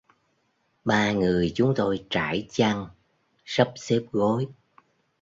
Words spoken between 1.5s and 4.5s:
chúng tôi trải chăn, sắp xếp gối